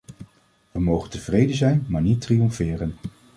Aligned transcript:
We 0.71 0.79
mogen 0.79 1.09
tevreden 1.09 1.55
zijn 1.55 1.85
maar 1.87 2.01
niet 2.01 2.21
triomferen. 2.21 2.95